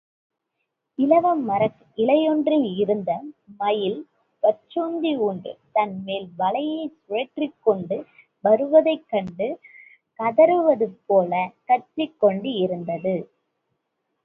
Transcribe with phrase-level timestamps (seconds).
[0.99, 3.11] இலவ மரத்துக் கிளையொன்றிலிருந்த
[3.59, 3.99] மயில்,
[4.43, 7.97] பச்சோந்தி யொன்று தன்மேல் வாலைச் சுழற்றிக்கொண்டு
[8.43, 9.49] வருவதுகண்டு
[10.19, 13.15] கதறுவதுபோலக் கத்திக் கொண்டிருந்தது.